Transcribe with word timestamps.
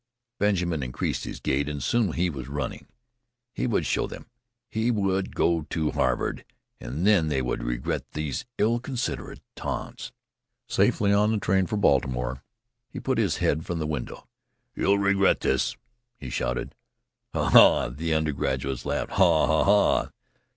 Benjamin 0.39 0.81
increased 0.81 1.25
his 1.25 1.39
gait, 1.39 1.69
and 1.69 1.83
soon 1.83 2.13
he 2.13 2.27
was 2.27 2.47
running. 2.47 2.87
He 3.53 3.67
would 3.67 3.85
show 3.85 4.07
them! 4.07 4.25
He 4.67 4.89
would 4.89 5.35
go 5.35 5.67
to 5.69 5.91
Harvard, 5.91 6.43
and 6.79 7.05
then 7.05 7.27
they 7.27 7.39
would 7.39 7.61
regret 7.61 8.13
these 8.13 8.43
ill 8.57 8.79
considered 8.79 9.41
taunts! 9.55 10.11
Safely 10.67 11.13
on 11.13 11.29
board 11.29 11.39
the 11.41 11.45
train 11.45 11.67
for 11.67 11.77
Baltimore, 11.77 12.43
he 12.89 12.99
put 12.99 13.19
his 13.19 13.37
head 13.37 13.63
from 13.63 13.77
the 13.77 13.85
window. 13.85 14.27
"You'll 14.75 14.97
regret 14.97 15.41
this!" 15.41 15.77
he 16.17 16.31
shouted. 16.31 16.73
"Ha 17.33 17.49
ha!" 17.51 17.89
the 17.89 18.11
undergraduates 18.15 18.87
laughed. 18.87 19.11
"Ha 19.11 19.45
ha 19.45 19.63
ha!" 19.63 20.09